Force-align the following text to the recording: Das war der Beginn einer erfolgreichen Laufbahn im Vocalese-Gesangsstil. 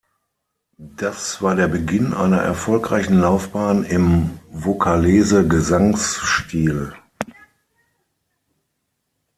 Das 0.79 1.43
war 1.43 1.55
der 1.55 1.67
Beginn 1.67 2.15
einer 2.15 2.39
erfolgreichen 2.39 3.19
Laufbahn 3.19 3.83
im 3.83 4.39
Vocalese-Gesangsstil. 4.49 6.95